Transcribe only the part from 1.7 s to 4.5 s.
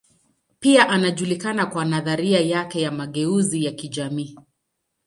nadharia yake ya mageuzi ya kijamii.